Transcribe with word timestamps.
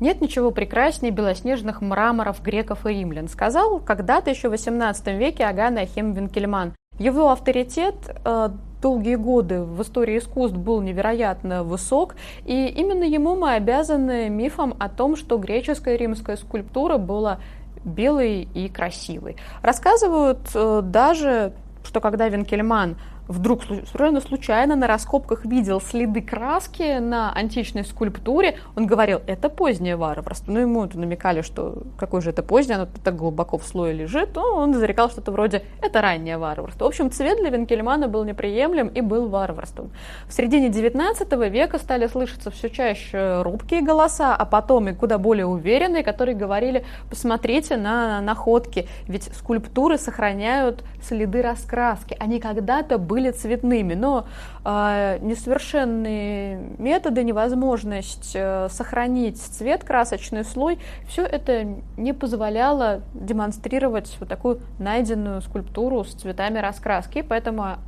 Нет 0.00 0.20
ничего 0.20 0.50
прекраснее 0.52 1.12
белоснежных 1.12 1.80
мраморов 1.80 2.42
греков 2.42 2.86
и 2.86 2.90
римлян, 2.90 3.28
сказал 3.28 3.80
когда-то 3.80 4.30
еще 4.30 4.48
в 4.48 4.52
XVIII 4.52 5.16
веке 5.16 5.44
Аган 5.44 5.76
Ахим 5.76 6.12
Винкельман. 6.12 6.74
Его 6.98 7.30
авторитет 7.30 7.94
э, 8.24 8.48
долгие 8.80 9.16
годы 9.16 9.62
в 9.62 9.82
истории 9.82 10.18
искусств 10.18 10.56
был 10.56 10.80
невероятно 10.80 11.64
высок, 11.64 12.16
и 12.44 12.66
именно 12.66 13.04
ему 13.04 13.36
мы 13.36 13.54
обязаны 13.54 14.28
мифом 14.28 14.74
о 14.78 14.88
том, 14.88 15.16
что 15.16 15.36
греческая 15.38 15.94
и 15.94 15.98
римская 15.98 16.36
скульптура 16.36 16.98
была 16.98 17.38
белой 17.84 18.48
и 18.54 18.68
красивой. 18.68 19.36
Рассказывают 19.62 20.40
э, 20.54 20.80
даже, 20.82 21.52
что 21.84 22.00
когда 22.00 22.28
Винкельман 22.28 22.96
вдруг 23.28 23.62
совершенно 23.62 24.20
случайно 24.20 24.74
на 24.74 24.86
раскопках 24.86 25.44
видел 25.44 25.80
следы 25.80 26.22
краски 26.22 26.98
на 26.98 27.32
античной 27.32 27.84
скульптуре, 27.84 28.58
он 28.76 28.86
говорил, 28.86 29.20
это 29.26 29.48
позднее 29.48 29.96
варварство. 29.96 30.50
Ну, 30.50 30.60
ему 30.60 30.88
намекали, 30.94 31.42
что 31.42 31.82
какое 31.98 32.20
же 32.20 32.30
это 32.30 32.42
позднее, 32.42 32.76
оно 32.76 32.88
так 33.04 33.16
глубоко 33.16 33.58
в 33.58 33.64
слое 33.64 33.92
лежит, 33.92 34.34
но 34.34 34.56
он 34.56 34.74
зарекал 34.74 35.10
что-то 35.10 35.30
вроде 35.30 35.62
«это 35.82 36.00
раннее 36.00 36.38
варварство». 36.38 36.84
В 36.84 36.88
общем, 36.88 37.10
цвет 37.10 37.38
для 37.38 37.50
Винкельмана 37.50 38.08
был 38.08 38.24
неприемлем 38.24 38.88
и 38.88 39.00
был 39.00 39.28
варварством. 39.28 39.90
В 40.26 40.32
середине 40.32 40.68
XIX 40.68 41.48
века 41.50 41.78
стали 41.78 42.06
слышаться 42.06 42.50
все 42.50 42.70
чаще 42.70 43.42
робкие 43.42 43.82
голоса, 43.82 44.34
а 44.34 44.44
потом 44.46 44.88
и 44.88 44.94
куда 44.94 45.18
более 45.18 45.46
уверенные, 45.46 46.02
которые 46.02 46.34
говорили, 46.34 46.84
посмотрите 47.10 47.76
на 47.76 48.20
находки, 48.20 48.88
ведь 49.06 49.24
скульптуры 49.34 49.98
сохраняют 49.98 50.82
следы 51.02 51.42
раскраски, 51.42 52.16
они 52.18 52.40
когда-то 52.40 52.98
были 52.98 53.17
были 53.18 53.32
цветными, 53.32 53.94
но 53.94 54.26
э, 54.64 55.18
несовершенные 55.20 56.60
методы, 56.78 57.24
невозможность 57.24 58.30
э, 58.34 58.68
сохранить 58.70 59.38
цвет, 59.38 59.82
красочный 59.82 60.44
слой, 60.44 60.78
все 61.08 61.24
это 61.24 61.66
не 61.96 62.12
позволяло 62.12 63.00
демонстрировать 63.14 64.16
вот 64.20 64.28
такую 64.28 64.60
найденную 64.78 65.42
скульптуру 65.42 66.04
с 66.04 66.12
цветами 66.12 66.60
раскраски, 66.60 67.22
поэтому 67.22 67.78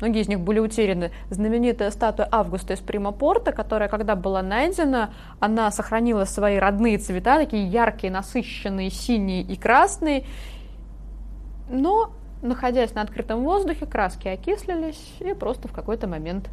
Многие 0.00 0.22
из 0.22 0.28
них 0.28 0.40
были 0.40 0.58
утеряны. 0.58 1.10
Знаменитая 1.28 1.90
статуя 1.90 2.26
Августа 2.32 2.72
из 2.72 2.80
Примапорта, 2.80 3.52
которая, 3.52 3.90
когда 3.90 4.16
была 4.16 4.40
найдена, 4.40 5.10
она 5.38 5.70
сохранила 5.70 6.24
свои 6.24 6.56
родные 6.56 6.96
цвета, 6.96 7.36
такие 7.36 7.66
яркие, 7.68 8.10
насыщенные, 8.10 8.88
синие 8.88 9.42
и 9.42 9.54
красные. 9.54 10.24
Но 11.68 12.15
находясь 12.42 12.94
на 12.94 13.02
открытом 13.02 13.44
воздухе, 13.44 13.86
краски 13.86 14.28
окислились 14.28 15.14
и 15.20 15.34
просто 15.34 15.68
в 15.68 15.72
какой-то 15.72 16.06
момент 16.06 16.50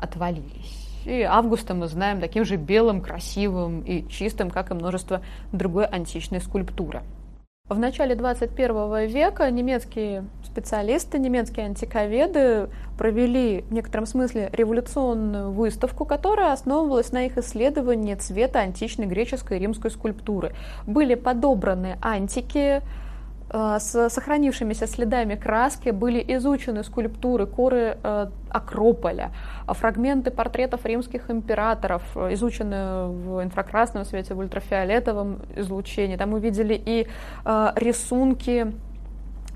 отвалились. 0.00 0.86
И 1.04 1.22
Августа 1.22 1.74
мы 1.74 1.86
знаем 1.86 2.20
таким 2.20 2.44
же 2.44 2.56
белым, 2.56 3.00
красивым 3.00 3.82
и 3.82 4.08
чистым, 4.08 4.50
как 4.50 4.70
и 4.70 4.74
множество 4.74 5.22
другой 5.52 5.86
античной 5.86 6.40
скульптуры. 6.40 7.02
В 7.68 7.80
начале 7.80 8.14
21 8.14 9.08
века 9.08 9.50
немецкие 9.50 10.24
специалисты, 10.44 11.18
немецкие 11.18 11.66
антиковеды 11.66 12.68
провели 12.96 13.62
в 13.62 13.72
некотором 13.72 14.06
смысле 14.06 14.50
революционную 14.52 15.50
выставку, 15.50 16.04
которая 16.04 16.52
основывалась 16.52 17.10
на 17.10 17.26
их 17.26 17.36
исследовании 17.38 18.14
цвета 18.14 18.60
античной 18.60 19.06
греческой 19.06 19.56
и 19.56 19.60
римской 19.60 19.90
скульптуры. 19.90 20.54
Были 20.86 21.16
подобраны 21.16 21.98
антики, 22.02 22.82
с 23.52 24.10
сохранившимися 24.10 24.86
следами 24.86 25.36
краски 25.36 25.90
были 25.90 26.24
изучены 26.36 26.82
скульптуры, 26.82 27.46
коры 27.46 27.96
э, 28.02 28.26
Акрополя, 28.50 29.30
фрагменты 29.68 30.30
портретов 30.30 30.84
римских 30.84 31.30
императоров, 31.30 32.02
э, 32.16 32.34
изучены 32.34 33.06
в 33.06 33.42
инфракрасном 33.44 34.04
свете, 34.04 34.34
в 34.34 34.38
ультрафиолетовом 34.38 35.38
излучении. 35.56 36.16
Там 36.16 36.32
увидели 36.32 36.74
и 36.74 37.06
рисунки 37.76 38.72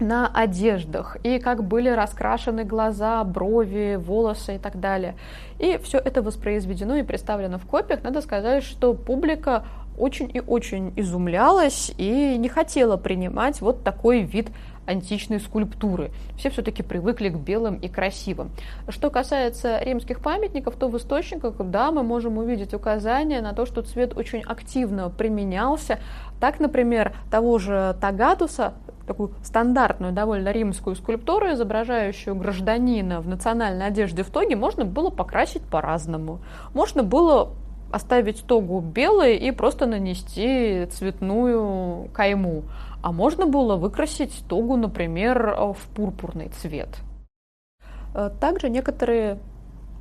на 0.00 0.28
одеждах, 0.28 1.16
и 1.22 1.38
как 1.38 1.62
были 1.64 1.88
раскрашены 1.88 2.64
глаза, 2.64 3.22
брови, 3.24 3.96
волосы 3.96 4.56
и 4.56 4.58
так 4.58 4.80
далее. 4.80 5.14
И 5.58 5.78
все 5.82 5.98
это 5.98 6.22
воспроизведено 6.22 6.96
и 6.96 7.02
представлено 7.02 7.58
в 7.58 7.66
копиях. 7.66 8.02
Надо 8.02 8.20
сказать, 8.22 8.64
что 8.64 8.94
публика 8.94 9.64
очень 10.00 10.30
и 10.32 10.40
очень 10.40 10.92
изумлялась 10.96 11.92
и 11.96 12.36
не 12.38 12.48
хотела 12.48 12.96
принимать 12.96 13.60
вот 13.60 13.84
такой 13.84 14.22
вид 14.22 14.48
античной 14.86 15.40
скульптуры. 15.40 16.10
Все 16.36 16.50
все-таки 16.50 16.82
привыкли 16.82 17.28
к 17.28 17.36
белым 17.36 17.76
и 17.76 17.88
красивым. 17.88 18.50
Что 18.88 19.10
касается 19.10 19.78
римских 19.80 20.20
памятников, 20.20 20.76
то 20.76 20.88
в 20.88 20.96
источниках, 20.96 21.54
да, 21.58 21.92
мы 21.92 22.02
можем 22.02 22.38
увидеть 22.38 22.74
указания 22.74 23.40
на 23.40 23.52
то, 23.52 23.66
что 23.66 23.82
цвет 23.82 24.16
очень 24.16 24.40
активно 24.40 25.08
применялся. 25.10 26.00
Так, 26.40 26.58
например, 26.58 27.14
того 27.30 27.58
же 27.58 27.96
Тагатуса, 28.00 28.74
такую 29.06 29.32
стандартную 29.42 30.12
довольно 30.12 30.50
римскую 30.50 30.96
скульптуру, 30.96 31.52
изображающую 31.52 32.34
гражданина 32.34 33.20
в 33.20 33.28
национальной 33.28 33.86
одежде 33.86 34.22
в 34.22 34.30
тоге, 34.30 34.56
можно 34.56 34.84
было 34.84 35.10
покрасить 35.10 35.62
по-разному. 35.62 36.40
Можно 36.74 37.02
было 37.02 37.52
оставить 37.92 38.44
тогу 38.46 38.80
белой 38.80 39.36
и 39.36 39.50
просто 39.50 39.86
нанести 39.86 40.86
цветную 40.86 42.08
кайму. 42.12 42.64
А 43.02 43.12
можно 43.12 43.46
было 43.46 43.76
выкрасить 43.76 44.44
тогу, 44.48 44.76
например, 44.76 45.56
в 45.74 45.88
пурпурный 45.94 46.48
цвет. 46.48 46.88
Э, 48.14 48.30
также 48.40 48.68
некоторые 48.68 49.38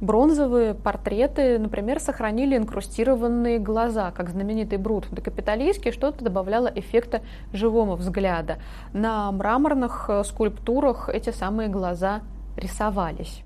бронзовые 0.02 0.74
портреты, 0.74 1.60
например, 1.60 2.00
сохранили 2.00 2.58
инкрустированные 2.58 3.60
глаза, 3.60 4.12
как 4.12 4.30
знаменитый 4.30 4.78
Брут 4.78 5.08
декапиталийский, 5.12 5.92
что-то 5.92 6.24
добавляло 6.24 6.72
эффекта 6.74 7.22
живого 7.54 7.96
взгляда. 7.96 8.60
На 8.94 9.32
мраморных 9.32 10.06
э, 10.10 10.24
скульптурах 10.24 11.10
эти 11.10 11.32
самые 11.32 11.70
глаза 11.70 12.22
рисовались. 12.58 13.44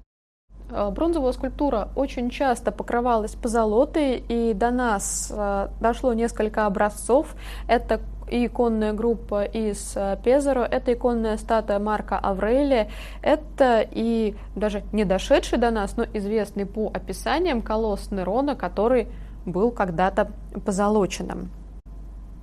Э, 0.73 0.89
бронзовая 0.89 1.31
скульптура 1.33 1.89
очень 1.95 2.29
часто 2.29 2.71
покрывалась 2.71 3.35
позолотой, 3.35 4.17
и 4.27 4.53
до 4.53 4.71
нас 4.71 5.31
э, 5.33 5.67
дошло 5.79 6.13
несколько 6.13 6.65
образцов. 6.65 7.35
Это 7.67 8.01
и 8.29 8.47
иконная 8.47 8.93
группа 8.93 9.43
из 9.43 9.93
э, 9.95 10.17
Пезаро, 10.23 10.63
это 10.63 10.93
иконная 10.93 11.37
статуя 11.37 11.77
Марка 11.77 12.17
Аврелия, 12.17 12.89
это 13.21 13.85
и 13.89 14.35
даже 14.55 14.83
не 14.91 15.05
дошедший 15.05 15.59
до 15.59 15.69
нас, 15.69 15.95
но 15.95 16.05
известный 16.13 16.65
по 16.65 16.89
описаниям 16.91 17.61
колосс 17.61 18.09
Нерона, 18.09 18.55
который 18.55 19.07
был 19.45 19.69
когда-то 19.69 20.31
позолоченным. 20.65 21.51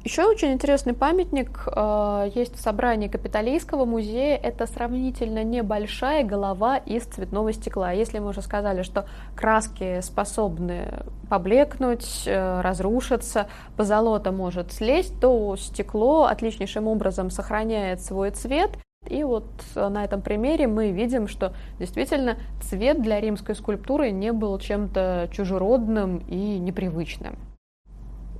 Еще 0.02 0.24
очень 0.24 0.52
интересный 0.52 0.94
памятник 0.94 1.62
э, 1.66 2.30
есть 2.34 2.56
в 2.56 2.60
собрании 2.60 3.08
Капитолийского 3.08 3.84
музея. 3.84 4.34
Это 4.38 4.66
сравнительно 4.66 5.44
небольшая 5.44 6.24
голова 6.24 6.78
из 6.78 7.02
цветного 7.04 7.52
стекла. 7.52 7.92
Если 7.92 8.18
мы 8.18 8.30
уже 8.30 8.40
сказали, 8.40 8.80
что 8.80 9.04
краски 9.36 10.00
способны 10.00 11.04
поблекнуть, 11.28 12.22
э, 12.24 12.62
разрушиться, 12.62 13.48
позолота 13.76 14.32
может 14.32 14.72
слезть, 14.72 15.20
то 15.20 15.54
стекло 15.56 16.24
отличнейшим 16.24 16.88
образом 16.88 17.28
сохраняет 17.28 18.00
свой 18.00 18.30
цвет. 18.30 18.70
И 19.06 19.22
вот 19.22 19.44
на 19.74 20.02
этом 20.02 20.22
примере 20.22 20.66
мы 20.66 20.92
видим, 20.92 21.28
что 21.28 21.52
действительно 21.78 22.38
цвет 22.62 23.02
для 23.02 23.20
римской 23.20 23.54
скульптуры 23.54 24.12
не 24.12 24.32
был 24.32 24.58
чем-то 24.58 25.28
чужеродным 25.30 26.24
и 26.26 26.58
непривычным. 26.58 27.49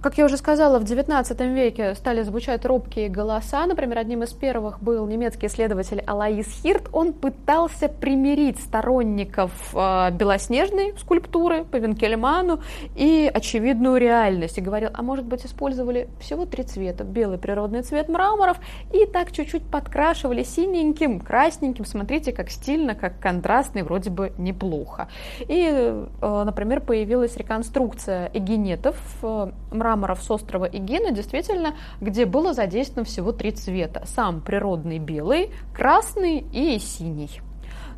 Как 0.02 0.16
я 0.16 0.24
уже 0.24 0.38
сказала, 0.38 0.78
в 0.78 0.84
XIX 0.84 1.54
веке 1.54 1.94
стали 1.94 2.22
звучать 2.22 2.64
робкие 2.64 3.10
голоса. 3.10 3.66
Например, 3.66 3.98
одним 3.98 4.22
из 4.22 4.32
первых 4.32 4.82
был 4.82 5.06
немецкий 5.06 5.46
исследователь 5.46 6.02
Алаис 6.06 6.46
Хирт. 6.62 6.88
Он 6.94 7.12
пытался 7.12 7.90
примирить 7.90 8.58
сторонников 8.58 9.52
э, 9.74 10.10
белоснежной 10.12 10.94
скульптуры 10.96 11.64
по 11.64 11.76
Винкельману 11.76 12.60
и 12.96 13.30
очевидную 13.32 13.98
реальность. 13.98 14.56
И 14.56 14.62
говорил, 14.62 14.88
а 14.94 15.02
может 15.02 15.26
быть 15.26 15.44
использовали 15.44 16.08
всего 16.18 16.46
три 16.46 16.62
цвета. 16.62 17.04
Белый 17.04 17.36
природный 17.36 17.82
цвет 17.82 18.08
мраморов 18.08 18.56
и 18.94 19.04
так 19.04 19.32
чуть-чуть 19.32 19.64
подкрашивали 19.64 20.44
синеньким, 20.44 21.20
красненьким. 21.20 21.84
Смотрите, 21.84 22.32
как 22.32 22.48
стильно, 22.48 22.94
как 22.94 23.20
контрастный, 23.20 23.82
вроде 23.82 24.08
бы 24.08 24.32
неплохо. 24.38 25.08
И, 25.40 25.68
э, 25.70 26.42
например, 26.46 26.80
появилась 26.80 27.36
реконструкция 27.36 28.30
эгинетов 28.32 28.96
э, 29.22 29.50
мраморов 29.70 30.22
с 30.22 30.30
острова 30.30 30.64
Игена, 30.64 31.10
действительно, 31.12 31.74
где 32.00 32.26
было 32.26 32.54
задействовано 32.54 33.04
всего 33.04 33.32
три 33.32 33.52
цвета. 33.52 34.04
Сам 34.06 34.40
природный 34.40 34.98
белый, 34.98 35.50
красный 35.74 36.38
и 36.38 36.78
синий. 36.78 37.40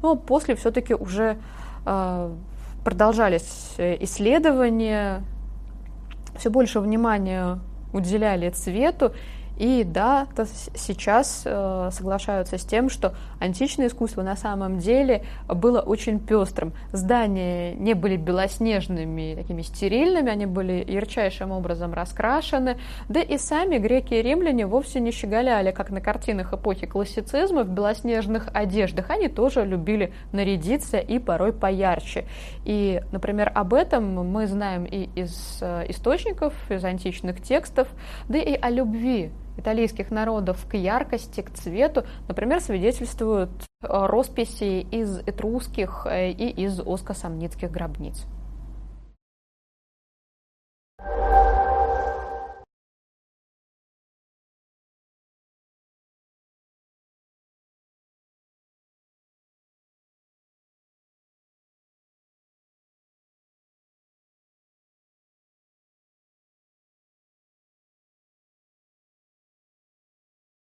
Но 0.03 0.17
после 0.17 0.55
все-таки 0.55 0.95
уже 0.95 1.39
э, 1.87 2.35
продолжались 2.85 3.75
исследования, 3.79 5.23
все 6.37 6.51
больше 6.51 6.81
внимания 6.81 7.59
уделяли 7.93 8.51
цвету, 8.51 9.13
И 9.63 9.85
да, 9.85 10.27
сейчас 10.75 11.43
э, 11.45 11.91
соглашаются 11.93 12.59
с 12.59 12.65
тем, 12.65 12.91
что 12.91 13.15
античное 13.39 13.87
искусство 13.87 14.23
на 14.23 14.35
самом 14.35 14.79
деле 14.79 15.23
было 15.47 15.81
очень 15.81 16.19
пестрым. 16.19 16.73
Здания 16.91 17.73
не 17.77 17.95
были 17.95 18.17
белоснежными, 18.17 19.37
такими 19.37 19.63
стерильными, 19.63 20.33
они 20.33 20.47
были 20.47 20.85
ярчайшим 20.91 21.53
образом 21.53 21.95
раскрашены. 21.95 22.77
Да 23.09 23.21
и 23.21 23.39
сами 23.39 23.79
греки 23.79 24.15
и 24.15 24.23
римляне 24.23 24.67
вовсе 24.67 24.99
не 24.99 25.13
щеголяли, 25.13 25.71
как 25.71 25.91
на 25.91 26.01
картинах 26.01 26.53
эпохи 26.53 26.89
классицизма, 26.89 27.63
в 27.63 27.69
белоснежных 27.69 28.49
одеждах. 28.53 29.11
Они 29.11 29.29
тоже 29.29 29.65
любили 29.65 30.13
нарядиться 30.33 30.99
и 30.99 31.21
порой 31.21 31.53
поярче. 31.53 32.25
И, 32.65 33.01
например, 33.13 33.53
об 33.55 33.75
этом 33.75 34.13
мы 34.29 34.49
знаем 34.49 34.87
и 34.87 35.09
из 35.15 35.59
э, 35.61 35.85
источников, 35.89 36.53
из 36.69 36.85
античных 36.85 37.41
текстов, 37.41 37.87
да 38.29 38.39
и 38.39 38.59
о 38.61 38.69
любви 38.69 39.31
итальянских 39.57 40.11
народов 40.11 40.67
к 40.69 40.75
яркости, 40.75 41.41
к 41.41 41.51
цвету, 41.51 42.05
например, 42.29 42.61
свидетельствуют 42.61 43.51
э, 43.83 43.87
росписи 43.89 44.81
из 44.81 45.19
этрусских 45.21 46.07
э, 46.09 46.31
и 46.31 46.49
из 46.49 46.81
оскосомницких 46.81 47.71
гробниц. 47.71 48.27